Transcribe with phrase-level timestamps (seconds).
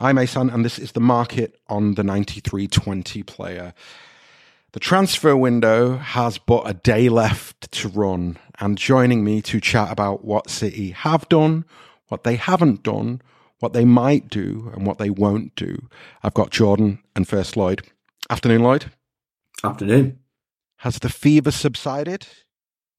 [0.00, 3.74] I'm Ahsan, and this is the market on the 9320 player.
[4.70, 9.90] The transfer window has but a day left to run, and joining me to chat
[9.90, 11.64] about what City have done,
[12.06, 13.20] what they haven't done,
[13.58, 15.88] what they might do, and what they won't do,
[16.22, 17.82] I've got Jordan and First Lloyd.
[18.30, 18.92] Afternoon, Lloyd.
[19.64, 20.20] Afternoon.
[20.76, 22.28] Has the fever subsided?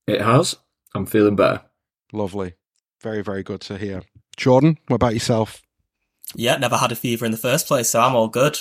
[0.06, 0.58] It has.
[0.94, 1.62] I'm feeling better.
[2.12, 2.56] Lovely.
[3.02, 4.02] Very, very good to hear.
[4.36, 5.62] Jordan, what about yourself?
[6.36, 8.60] Yeah, never had a fever in the first place, so I'm all good.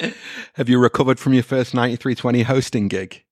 [0.54, 3.24] Have you recovered from your first 9320 hosting gig?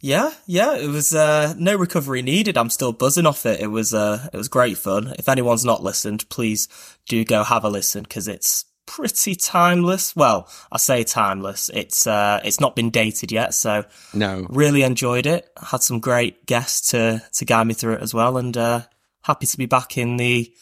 [0.00, 2.58] Yeah, yeah, it was uh, no recovery needed.
[2.58, 3.60] I'm still buzzing off it.
[3.60, 5.14] It was uh, it was great fun.
[5.18, 6.68] If anyone's not listened, please
[7.08, 10.14] do go have a listen because it's pretty timeless.
[10.14, 11.70] Well, I say timeless.
[11.72, 14.46] It's uh, it's not been dated yet, so no.
[14.50, 15.48] Really enjoyed it.
[15.58, 18.82] Had some great guests to to guide me through it as well, and uh,
[19.22, 20.52] happy to be back in the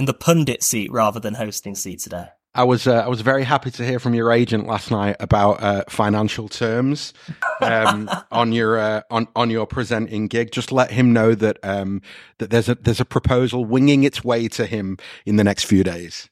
[0.00, 2.28] in the pundit seat rather than hosting seat today.
[2.54, 5.62] I was uh, I was very happy to hear from your agent last night about
[5.62, 7.12] uh, financial terms
[7.60, 10.50] um, on your uh, on on your presenting gig.
[10.50, 12.00] Just let him know that um,
[12.38, 15.84] that there's a there's a proposal winging its way to him in the next few
[15.84, 16.28] days.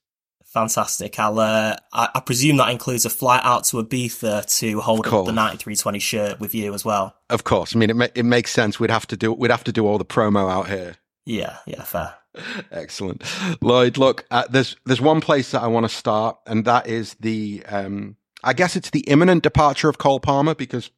[0.47, 1.21] Fantastic.
[1.21, 5.27] I'll uh, I, I, presume that includes a flight out to Ibiza to hold up
[5.27, 7.15] the 9320 shirt with you as well.
[7.29, 7.77] Of course.
[7.77, 8.81] I mean, it ma- it makes sense.
[8.81, 10.97] We'd have to do we'd have to do all the promo out here.
[11.27, 12.15] Yeah, yeah, fair.
[12.71, 13.23] Excellent,
[13.61, 13.97] Lloyd.
[13.97, 17.63] Look, uh, there's there's one place that I want to start, and that is the
[17.69, 20.91] um, I guess it's the imminent departure of Cole Palmer because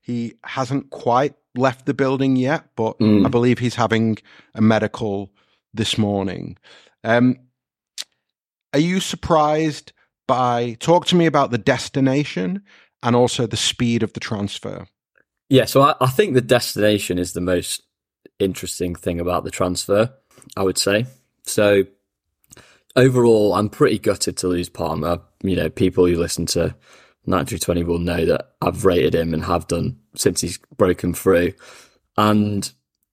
[0.00, 3.24] he hasn't quite left the building yet, but mm.
[3.24, 4.18] I believe he's having
[4.54, 5.30] a medical
[5.72, 6.56] this morning.
[7.04, 7.36] Um,
[8.72, 9.92] are you surprised
[10.26, 10.76] by?
[10.80, 12.62] Talk to me about the destination
[13.02, 14.86] and also the speed of the transfer.
[15.48, 17.82] Yeah, so I, I think the destination is the most
[18.38, 20.12] interesting thing about the transfer,
[20.56, 21.06] I would say.
[21.44, 21.84] So
[22.94, 25.20] overall, I'm pretty gutted to lose Palmer.
[25.42, 26.74] You know, people who listen to
[27.26, 31.52] 9320 will know that I've rated him and have done since he's broken through.
[32.16, 32.70] And,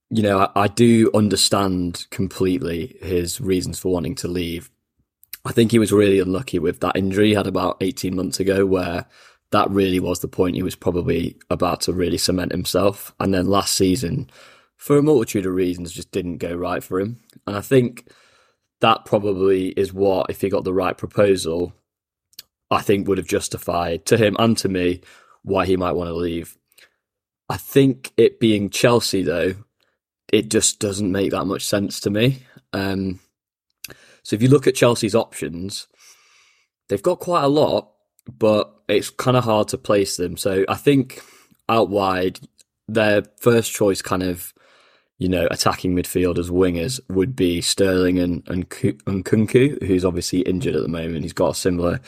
[0.09, 4.69] you know, I, I do understand completely his reasons for wanting to leave.
[5.45, 8.65] I think he was really unlucky with that injury he had about 18 months ago,
[8.65, 9.05] where
[9.51, 13.13] that really was the point he was probably about to really cement himself.
[13.19, 14.29] And then last season,
[14.77, 17.19] for a multitude of reasons, just didn't go right for him.
[17.47, 18.09] And I think
[18.81, 21.73] that probably is what, if he got the right proposal,
[22.69, 25.01] I think would have justified to him and to me
[25.43, 26.57] why he might want to leave.
[27.49, 29.55] I think it being Chelsea, though,
[30.31, 32.43] it just doesn't make that much sense to me.
[32.71, 33.19] Um,
[34.23, 35.87] so if you look at Chelsea's options,
[36.89, 37.91] they've got quite a lot,
[38.27, 40.37] but it's kind of hard to place them.
[40.37, 41.21] So I think
[41.69, 42.39] out wide,
[42.87, 44.52] their first choice kind of
[45.17, 48.65] you know, attacking midfielders, wingers would be Sterling and and,
[49.05, 51.23] and Nkunku, who's obviously injured at the moment.
[51.23, 51.99] He's got a similar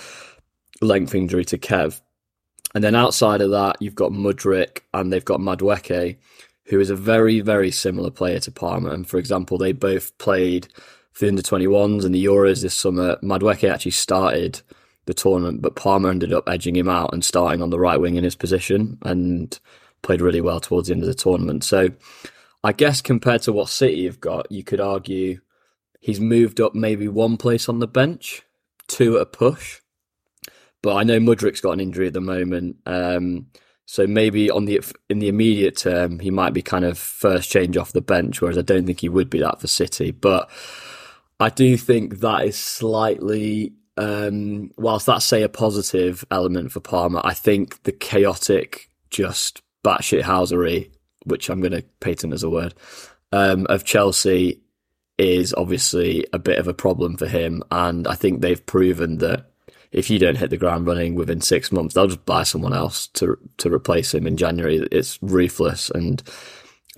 [0.81, 2.01] length injury to Kev.
[2.73, 6.17] And then outside of that, you've got Mudryk and they've got Madueke,
[6.65, 8.91] who is a very, very similar player to Palmer.
[8.91, 10.67] And for example, they both played
[11.13, 13.15] for the under 21s and the Euros this summer.
[13.23, 14.61] Madueke actually started
[15.05, 18.15] the tournament, but Palmer ended up edging him out and starting on the right wing
[18.15, 19.57] in his position and
[20.01, 21.63] played really well towards the end of the tournament.
[21.63, 21.89] So
[22.65, 25.39] I guess compared to what City have got, you could argue
[25.99, 28.41] he's moved up maybe one place on the bench,
[28.87, 29.81] two at a push.
[30.81, 33.45] But I know Mudryk's got an injury at the moment, um,
[33.85, 34.81] so maybe on the
[35.11, 38.57] in the immediate term he might be kind of first change off the bench, whereas
[38.57, 40.09] I don't think he would be that for City.
[40.09, 40.49] But
[41.39, 47.21] I do think that is slightly, um, whilst that's say a positive element for Palmer,
[47.23, 50.89] I think the chaotic, just batshit housery
[51.25, 52.73] which I'm going to patent as a word,
[53.31, 54.61] um, of Chelsea
[55.17, 57.63] is obviously a bit of a problem for him.
[57.71, 59.51] And I think they've proven that
[59.91, 63.07] if you don't hit the ground running within six months, they'll just buy someone else
[63.07, 64.85] to to replace him in January.
[64.91, 65.89] It's ruthless.
[65.89, 66.21] And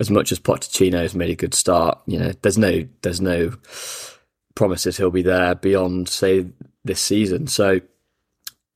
[0.00, 3.52] as much as Pochettino has made a good start, you know, there's no there's no
[4.56, 6.46] promises he'll be there beyond say
[6.84, 7.46] this season.
[7.46, 7.80] So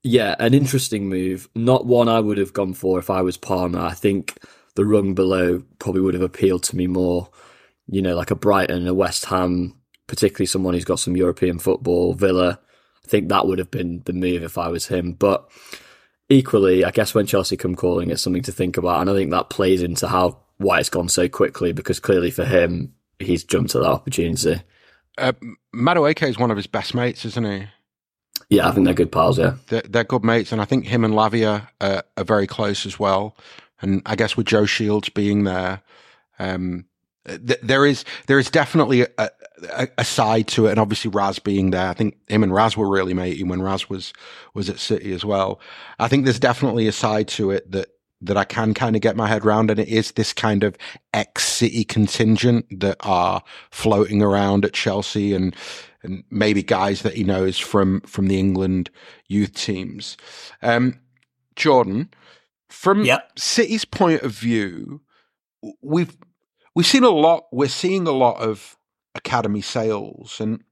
[0.05, 1.49] yeah, an interesting move.
[1.55, 3.81] Not one I would have gone for if I was Palmer.
[3.81, 4.39] I think
[4.75, 7.29] the rung below probably would have appealed to me more.
[7.87, 9.77] You know, like a Brighton, a West Ham,
[10.07, 12.61] particularly someone who's got some European football, Villa.
[13.05, 15.13] I think that would have been the move if I was him.
[15.13, 15.51] But
[16.29, 19.01] equally, I guess when Chelsea come calling, it's something to think about.
[19.01, 22.45] And I think that plays into how why it's gone so quickly because clearly for
[22.45, 24.63] him, he's jumped at that opportunity.
[25.19, 25.33] Uh,
[25.75, 27.67] Madueke is one of his best mates, isn't he?
[28.49, 29.39] Yeah, I think they're good pals.
[29.39, 32.87] Yeah, they're, they're good mates, and I think him and Lavia are, are very close
[32.87, 33.37] as well.
[33.83, 35.83] And I guess with Joe Shields being there,
[36.39, 36.87] um,
[37.25, 41.71] there is there is definitely a, a, a, side to it, and obviously Raz being
[41.71, 44.13] there, I think him and Raz were really matey when Raz was
[44.55, 45.61] was at City as well.
[45.99, 47.89] I think there's definitely a side to it that
[48.23, 50.77] that I can kind of get my head around, and it is this kind of
[51.15, 55.55] ex City contingent that are floating around at Chelsea, and
[56.03, 58.91] and maybe guys that he knows from from the England
[59.29, 60.17] youth teams.
[60.63, 60.99] Um,
[61.55, 62.11] Jordan,
[62.73, 63.39] from yep.
[63.39, 65.03] City's point of view,
[65.83, 66.17] we've
[66.75, 67.45] we've seen a lot.
[67.53, 68.77] We're seeing a lot of
[69.15, 70.63] academy sales, and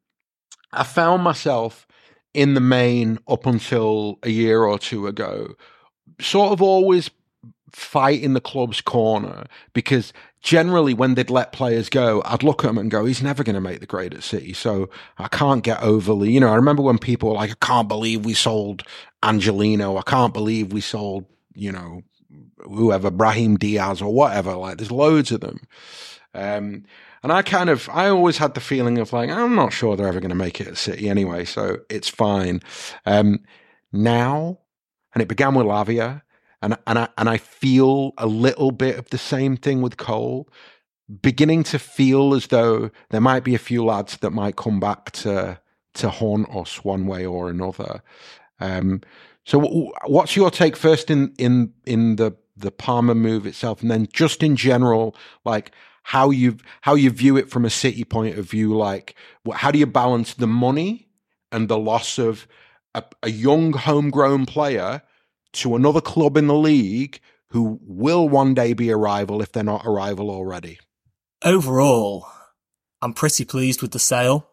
[0.73, 1.87] I found myself
[2.33, 5.55] in the main up until a year or two ago,
[6.21, 7.11] sort of always
[7.73, 10.13] fighting the club's corner because
[10.43, 13.55] generally when they'd let players go, I'd look at them and go, he's never going
[13.55, 14.53] to make the grade at City.
[14.53, 17.89] So I can't get overly, you know, I remember when people were like, I can't
[17.89, 18.83] believe we sold
[19.23, 19.97] Angelino.
[19.97, 22.03] I can't believe we sold, you know,
[22.59, 24.55] whoever, Brahim Diaz or whatever.
[24.55, 25.61] Like there's loads of them.
[26.35, 26.85] Um,
[27.23, 30.09] and I kind of, I always had the feeling of like, I'm not sure they're
[30.09, 32.61] ever going to make it at City anyway, so it's fine.
[33.05, 33.41] Um,
[33.93, 34.59] now,
[35.13, 36.23] and it began with Lavia,
[36.63, 40.49] and and I and I feel a little bit of the same thing with Cole,
[41.23, 45.11] beginning to feel as though there might be a few lads that might come back
[45.13, 45.59] to
[45.95, 48.03] to haunt us one way or another.
[48.61, 49.01] Um,
[49.51, 54.07] so, what's your take first in in in the the Palmer move itself, and then
[54.13, 55.73] just in general, like
[56.05, 58.77] how you how you view it from a city point of view?
[58.77, 59.17] Like,
[59.53, 61.09] how do you balance the money
[61.51, 62.47] and the loss of
[62.95, 65.03] a, a young homegrown player
[65.55, 67.19] to another club in the league
[67.49, 70.79] who will one day be a rival if they're not a rival already?
[71.45, 72.29] Overall,
[73.03, 74.49] I'm pretty pleased with the sale,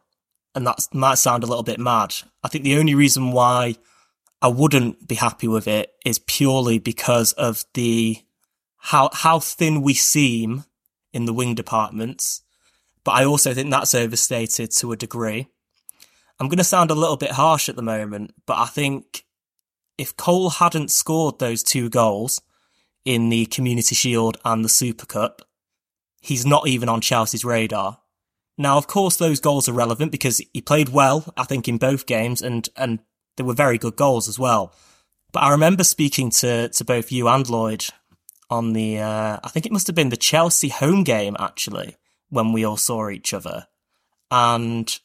[0.56, 2.16] and that might sound a little bit mad.
[2.44, 3.76] I think the only reason why
[4.42, 8.22] I wouldn't be happy with it is purely because of the
[8.78, 10.66] how how thin we seem
[11.12, 12.44] in the wing departments.
[13.04, 15.48] But I also think that's overstated to a degree.
[16.39, 19.25] I'm going to sound a little bit harsh at the moment, but I think
[19.98, 22.42] if Cole hadn't scored those two goals
[23.06, 25.42] in the Community Shield and the Super Cup,
[26.22, 28.00] he's not even on Chelsea's radar.
[28.57, 32.06] Now, of course, those goals are relevant because he played well, I think, in both
[32.06, 33.00] games, and and
[33.38, 34.74] they were very good goals as well.
[35.31, 37.86] But I remember speaking to, to both you and Lloyd
[38.50, 41.95] on the, uh, I think it must have been the Chelsea home game actually,
[42.30, 43.68] when we all saw each other.
[44.31, 44.98] And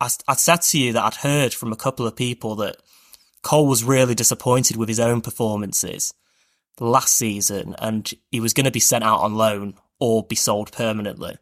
[0.00, 2.76] I, I said to you that I'd heard from a couple of people that
[3.42, 6.14] Cole was really disappointed with his own performances
[6.80, 10.72] last season and he was going to be sent out on loan or be sold
[10.72, 11.36] permanently.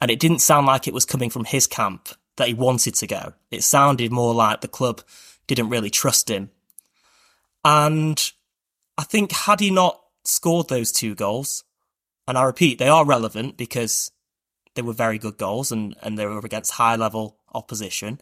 [0.00, 3.06] And it didn't sound like it was coming from his camp that he wanted to
[3.06, 3.34] go.
[3.50, 5.02] It sounded more like the club
[5.54, 6.50] didn't really trust him.
[7.64, 8.32] And
[8.98, 11.64] I think had he not scored those two goals,
[12.26, 14.10] and I repeat, they are relevant because
[14.74, 18.20] they were very good goals and, and they were against high level opposition.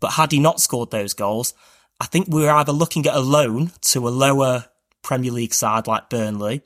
[0.00, 1.54] But had he not scored those goals,
[2.00, 4.66] I think we are either looking at a loan to a lower
[5.02, 6.62] Premier League side like Burnley,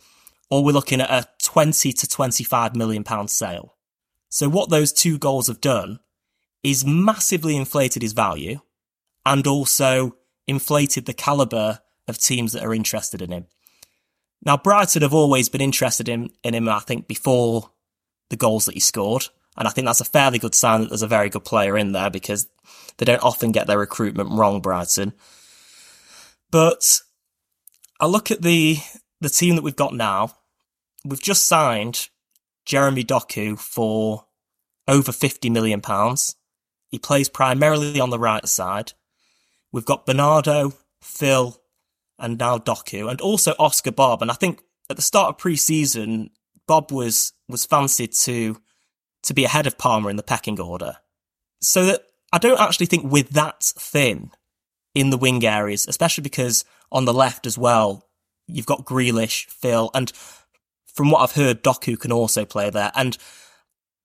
[0.50, 3.74] or we're looking at a 20 to 25 million pound sale.
[4.28, 6.00] So what those two goals have done
[6.62, 8.60] is massively inflated his value
[9.26, 13.46] and also inflated the caliber of teams that are interested in him.
[14.44, 17.72] Now, Brighton have always been interested in, in him, I think, before
[18.30, 19.26] the goals that he scored.
[19.56, 21.90] And I think that's a fairly good sign that there's a very good player in
[21.92, 22.48] there because
[22.98, 25.12] they don't often get their recruitment wrong, Brighton.
[26.52, 27.00] But
[27.98, 28.78] I look at the,
[29.20, 30.36] the team that we've got now.
[31.04, 32.08] We've just signed
[32.64, 34.26] Jeremy Doku for
[34.86, 36.36] over 50 million pounds.
[36.90, 38.92] He plays primarily on the right side.
[39.72, 41.60] We've got Bernardo, Phil,
[42.18, 44.22] and now Doku, and also Oscar Bobb.
[44.22, 46.30] And I think at the start of pre-season,
[46.66, 48.60] Bobb was was fancied to
[49.22, 50.96] to be ahead of Palmer in the pecking order.
[51.60, 54.30] So that I don't actually think we're that thin
[54.94, 58.08] in the wing areas, especially because on the left as well,
[58.46, 60.12] you've got Grealish, Phil, and
[60.86, 63.18] from what I've heard, Doku can also play there, and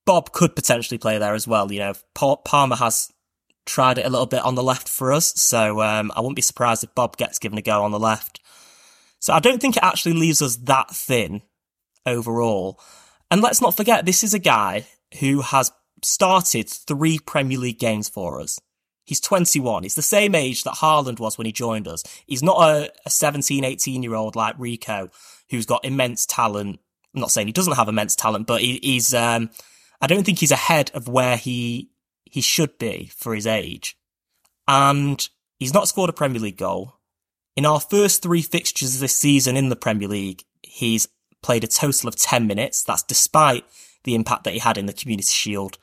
[0.05, 1.71] Bobb could potentially play there as well.
[1.71, 3.11] You know, Palmer has
[3.65, 5.33] tried it a little bit on the left for us.
[5.41, 8.39] So um, I wouldn't be surprised if Bobb gets given a go on the left.
[9.19, 11.41] So I don't think it actually leaves us that thin
[12.05, 12.79] overall.
[13.29, 14.87] And let's not forget, this is a guy
[15.19, 15.71] who has
[16.03, 18.59] started three Premier League games for us.
[19.05, 19.83] He's 21.
[19.83, 22.03] He's the same age that Haaland was when he joined us.
[22.25, 25.09] He's not a, a 17, 18 year old like Rico
[25.49, 26.79] who's got immense talent.
[27.13, 29.49] I'm not saying he doesn't have immense talent, but he, he's, um,
[30.01, 31.89] I don't think he's ahead of where he
[32.31, 33.97] he should be for his age.
[34.67, 35.27] And
[35.59, 36.95] he's not scored a Premier League goal.
[37.57, 41.09] In our first three fixtures this season in the Premier League, he's
[41.43, 42.83] played a total of 10 minutes.
[42.83, 43.65] That's despite
[44.05, 45.77] the impact that he had in the Community Shield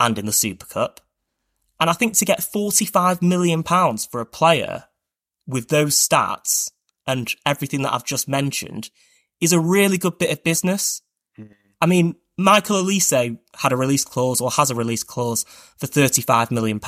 [0.00, 1.02] and in the Super Cup.
[1.78, 4.84] And I think to get £45 million for a player
[5.46, 6.70] with those stats
[7.06, 8.88] and everything that I've just mentioned
[9.38, 11.02] is a really good bit of business.
[11.38, 11.50] Mm.
[11.82, 15.44] I mean, Michael Olise had a release clause or has a release clause
[15.76, 16.80] for £35 million.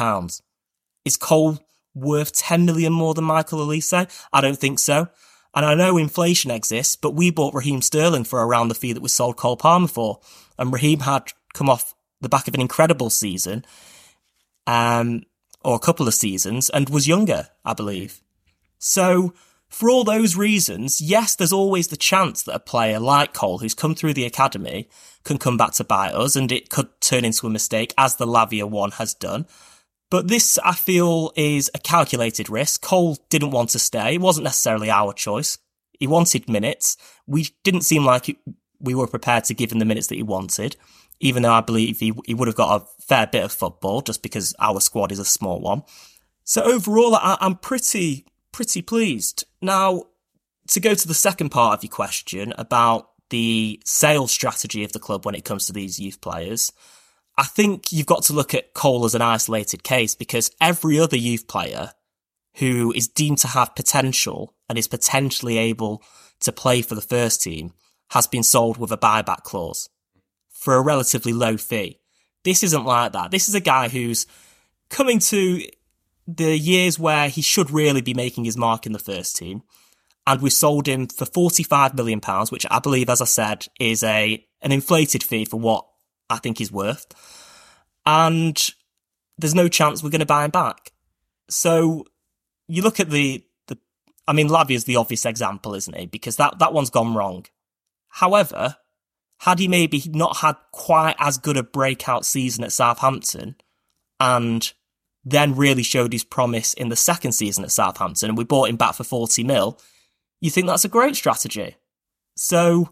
[1.04, 1.58] Is Cole
[1.94, 4.26] worth 10 million more than Michael Olise?
[4.32, 5.08] I don't think so.
[5.54, 9.02] And I know inflation exists, but we bought Raheem Sterling for around the fee that
[9.02, 10.20] we sold Cole Palmer for.
[10.58, 13.64] And Raheem had come off the back of an incredible season,
[14.66, 15.22] um,
[15.64, 18.20] or a couple of seasons, and was younger, I believe.
[18.78, 19.32] So,
[19.68, 23.74] for all those reasons, yes, there's always the chance that a player like Cole, who's
[23.74, 24.88] come through the academy,
[25.24, 28.26] can come back to bite us, and it could turn into a mistake, as the
[28.26, 29.46] Lavia one has done.
[30.08, 32.80] But this, I feel, is a calculated risk.
[32.80, 34.14] Cole didn't want to stay.
[34.14, 35.58] It wasn't necessarily our choice.
[35.98, 36.96] He wanted minutes.
[37.26, 38.36] We didn't seem like
[38.78, 40.76] we were prepared to give him the minutes that he wanted,
[41.18, 44.22] even though I believe he, he would have got a fair bit of football just
[44.22, 45.82] because our squad is a small one.
[46.44, 49.44] So overall, I, I'm pretty, pretty pleased.
[49.66, 50.04] Now,
[50.68, 55.00] to go to the second part of your question about the sales strategy of the
[55.00, 56.72] club when it comes to these youth players,
[57.36, 61.16] I think you've got to look at Cole as an isolated case because every other
[61.16, 61.90] youth player
[62.58, 66.00] who is deemed to have potential and is potentially able
[66.40, 67.72] to play for the first team
[68.10, 69.88] has been sold with a buyback clause
[70.48, 71.98] for a relatively low fee.
[72.44, 73.32] This isn't like that.
[73.32, 74.28] This is a guy who's
[74.90, 75.60] coming to
[76.26, 79.62] the years where he should really be making his mark in the first team.
[80.26, 84.44] And we sold him for £45 million, which I believe, as I said, is a,
[84.60, 85.86] an inflated fee for what
[86.28, 87.06] I think he's worth.
[88.04, 88.60] And
[89.38, 90.90] there's no chance we're going to buy him back.
[91.48, 92.06] So
[92.66, 93.78] you look at the, the,
[94.26, 96.06] I mean, Lavia is the obvious example, isn't he?
[96.06, 97.46] Because that, that one's gone wrong.
[98.08, 98.76] However,
[99.40, 103.56] had he maybe not had quite as good a breakout season at Southampton
[104.18, 104.72] and
[105.26, 108.76] then really showed his promise in the second season at Southampton and we bought him
[108.76, 109.78] back for 40 mil,
[110.40, 111.76] you think that's a great strategy.
[112.36, 112.90] So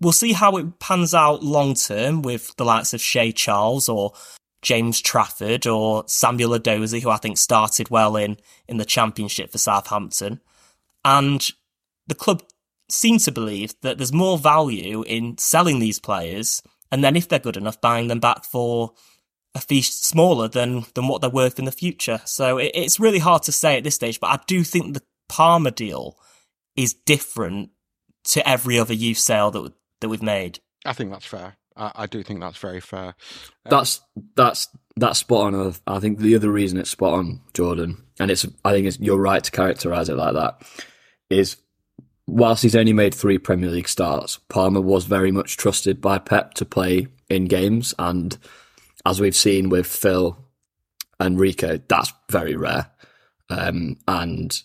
[0.00, 4.12] we'll see how it pans out long term with the likes of Shea Charles or
[4.60, 8.36] James Trafford or Samuel Edozie, who I think started well in,
[8.68, 10.40] in the championship for Southampton.
[11.02, 11.48] And
[12.06, 12.42] the club
[12.90, 17.38] seem to believe that there's more value in selling these players and then if they're
[17.38, 18.92] good enough, buying them back for
[19.54, 22.20] a fee smaller than, than what they're worth in the future.
[22.24, 25.02] So it, it's really hard to say at this stage, but I do think the
[25.28, 26.16] Palmer deal
[26.76, 27.70] is different
[28.24, 30.60] to every other youth sale that that we've made.
[30.84, 31.56] I think that's fair.
[31.76, 33.06] I, I do think that's very fair.
[33.06, 33.14] Um,
[33.70, 34.00] that's
[34.36, 35.74] that's that's spot on.
[35.86, 39.18] I think the other reason it's spot on, Jordan, and it's I think it's, you're
[39.18, 40.62] right to characterize it like that,
[41.28, 41.56] is
[42.26, 46.54] whilst he's only made three Premier League starts, Palmer was very much trusted by Pep
[46.54, 48.38] to play in games, and
[49.06, 50.36] as we've seen with Phil
[51.18, 52.90] and Rico, that's very rare.
[53.48, 54.58] Um, and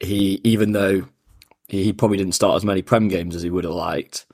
[0.00, 1.06] he, even though
[1.68, 4.26] he probably didn't start as many Prem games as he would have liked,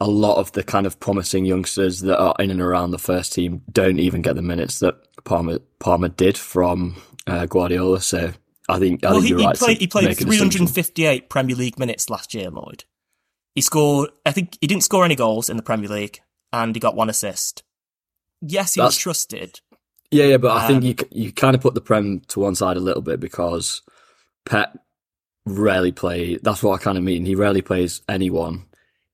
[0.00, 3.32] a lot of the kind of promising youngsters that are in and around the first
[3.32, 8.00] team don't even get the minutes that Palmer Palmer did from uh, Guardiola.
[8.00, 8.32] So
[8.68, 12.10] I think, I well, think he, he, right played, he played 358 Premier League minutes
[12.10, 12.84] last year, Lloyd.
[13.54, 14.10] He scored.
[14.24, 16.20] I think he didn't score any goals in the Premier League,
[16.52, 17.62] and he got one assist.
[18.42, 19.60] Yes, he That's, was trusted.
[20.10, 22.40] Yeah, yeah, but um, I think um, you you kind of put the Prem to
[22.40, 23.82] one side a little bit because
[24.44, 24.78] Pep
[25.46, 26.36] rarely play.
[26.36, 27.24] That's what I kind of mean.
[27.24, 28.66] He rarely plays anyone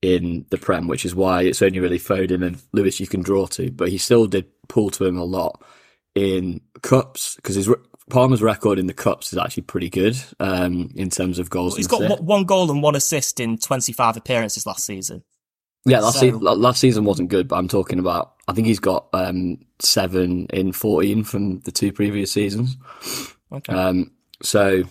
[0.02, 3.47] in the Prem, which is why it's only really Foden and Lewis you can draw
[3.49, 3.70] to.
[3.70, 5.62] But he still did pull to him a lot
[6.14, 7.70] in cups because his
[8.11, 11.73] Palmer's record in the cups is actually pretty good um, in terms of goals.
[11.73, 15.23] Well, he's got one goal and one assist in 25 appearances last season.
[15.85, 16.20] Yeah, last, so...
[16.20, 18.35] season, last season wasn't good, but I'm talking about.
[18.47, 22.76] I think he's got um, seven in 14 from the two previous seasons.
[23.52, 23.73] Okay.
[23.73, 24.85] Um, so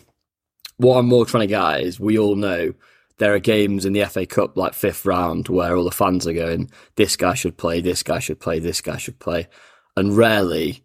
[0.78, 2.74] what I'm more trying to get at is we all know
[3.18, 6.34] there are games in the FA Cup, like fifth round, where all the fans are
[6.34, 9.48] going, this guy should play, this guy should play, this guy should play.
[9.96, 10.84] And rarely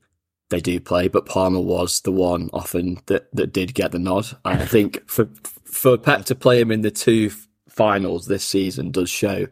[0.49, 4.27] they do play, but Palmer was the one often that, that did get the nod.
[4.45, 5.29] And I think for,
[5.65, 7.31] for Pep to play him in the two
[7.69, 9.47] finals this season does show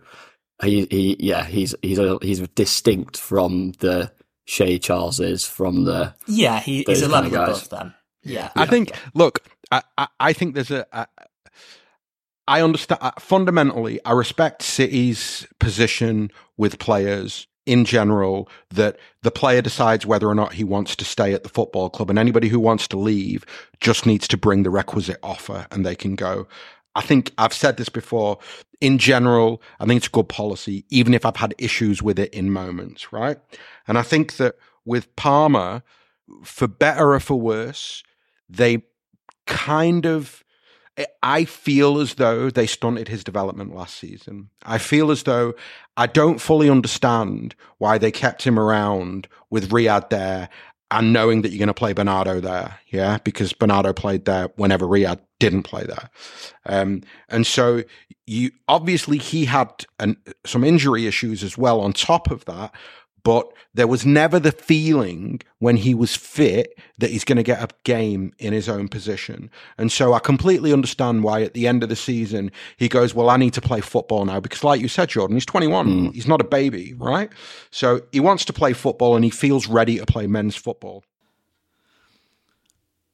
[0.62, 4.12] he, he yeah, he's, he's, a, he's distinct from the
[4.46, 6.14] Shea Charleses, from the.
[6.26, 7.94] Yeah, he, he's a level above them.
[8.22, 8.50] Yeah.
[8.54, 9.40] I think, look,
[9.70, 11.06] I, I, I think there's a, a
[12.50, 14.00] I understand uh, fundamentally.
[14.04, 20.54] I respect City's position with players in general that the player decides whether or not
[20.54, 23.46] he wants to stay at the football club, and anybody who wants to leave
[23.78, 26.48] just needs to bring the requisite offer and they can go.
[26.94, 28.38] I think I've said this before.
[28.80, 32.50] In general, I think it's good policy, even if I've had issues with it in
[32.50, 33.38] moments, right?
[33.86, 35.82] And I think that with Palmer,
[36.42, 38.02] for better or for worse,
[38.48, 38.82] they
[39.46, 40.44] kind of
[41.22, 44.50] I feel as though they stunted his development last season.
[44.64, 45.54] I feel as though
[45.96, 50.48] I don't fully understand why they kept him around with Riyad there
[50.90, 52.78] and knowing that you're going to play Bernardo there.
[52.88, 53.18] Yeah.
[53.18, 56.08] Because Bernardo played there whenever Riyad didn't play there.
[56.66, 57.82] Um, and so
[58.26, 60.16] you obviously he had an,
[60.46, 62.72] some injury issues as well on top of that
[63.22, 67.62] but there was never the feeling when he was fit that he's going to get
[67.62, 69.50] a game in his own position.
[69.78, 73.30] And so I completely understand why at the end of the season he goes, well,
[73.30, 75.86] I need to play football now because like you said, Jordan, he's 21.
[75.86, 76.14] Mm.
[76.14, 77.30] He's not a baby, right?
[77.70, 81.04] So he wants to play football and he feels ready to play men's football.